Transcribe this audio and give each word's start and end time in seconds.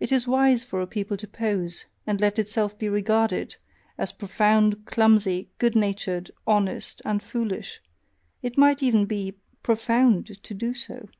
It 0.00 0.12
is 0.12 0.26
wise 0.26 0.64
for 0.64 0.80
a 0.80 0.86
people 0.86 1.18
to 1.18 1.28
pose, 1.28 1.84
and 2.06 2.22
LET 2.22 2.38
itself 2.38 2.78
be 2.78 2.88
regarded, 2.88 3.56
as 3.98 4.10
profound, 4.10 4.86
clumsy, 4.86 5.50
good 5.58 5.76
natured, 5.76 6.30
honest, 6.46 7.02
and 7.04 7.22
foolish: 7.22 7.82
it 8.40 8.56
might 8.56 8.82
even 8.82 9.04
be 9.04 9.34
profound 9.62 10.42
to 10.42 10.54
do 10.54 10.72
so! 10.72 11.10